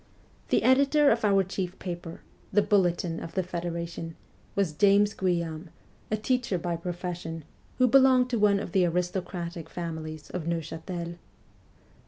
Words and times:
The 0.49 0.63
editor 0.63 1.11
of 1.11 1.23
our 1.23 1.43
chief 1.43 1.77
paper, 1.77 2.21
the' 2.51 2.63
Bulletin' 2.73 3.19
of 3.23 3.35
the 3.35 3.43
federation, 3.43 4.15
was 4.55 4.73
James 4.73 5.13
Guillaume, 5.13 5.69
a 6.09 6.17
teacher 6.17 6.57
by 6.57 6.75
profession, 6.75 7.43
who 7.77 7.85
belonged 7.87 8.31
to 8.31 8.39
one 8.39 8.59
of 8.59 8.71
the 8.71 8.83
aristocratic 8.83 9.69
families 9.69 10.31
of 10.31 10.47
Neuchatel. 10.47 11.19